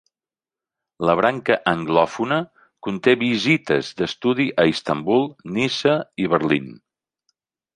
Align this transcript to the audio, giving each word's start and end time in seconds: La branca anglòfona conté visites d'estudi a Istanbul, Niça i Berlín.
La 1.09 1.15
branca 1.19 1.57
anglòfona 1.71 2.39
conté 2.87 3.15
visites 3.25 3.93
d'estudi 4.01 4.49
a 4.65 4.69
Istanbul, 4.73 5.29
Niça 5.59 5.95
i 6.25 6.31
Berlín. 6.37 6.75